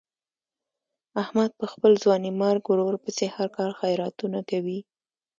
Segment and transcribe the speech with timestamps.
[1.21, 4.79] احمد په خپل ځوانیمرګ ورور پسې هر کال خیراتونه کوي.